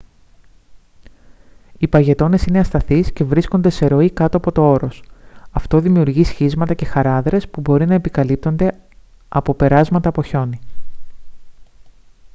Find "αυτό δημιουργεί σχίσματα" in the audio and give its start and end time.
5.51-6.73